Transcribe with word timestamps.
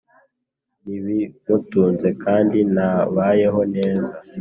ntibimutunze 0.83 2.07
kandi 2.23 2.57
ntabayeho 2.73 3.61
neza 3.75 4.13